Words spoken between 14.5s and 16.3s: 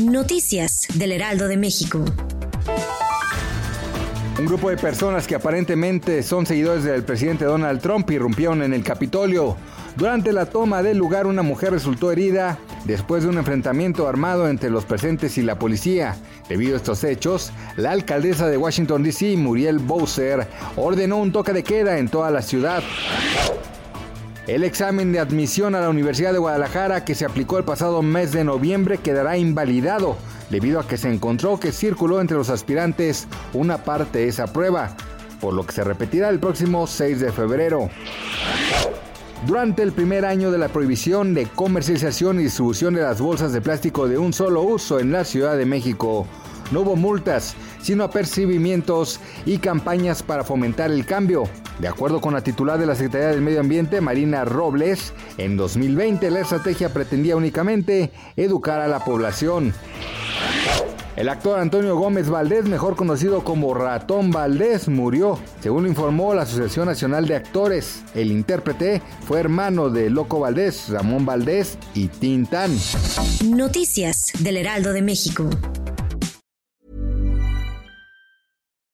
los presentes y la policía.